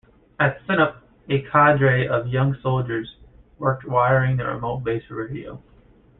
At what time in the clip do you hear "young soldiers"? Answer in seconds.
2.25-3.17